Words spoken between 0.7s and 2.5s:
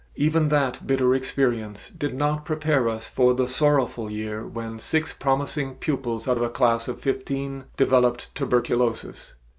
bitter experience did not